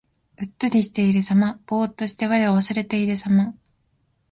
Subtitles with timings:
[0.39, 1.59] うっとりしているさま。
[1.67, 3.53] ぼうっとして我を忘れているさま。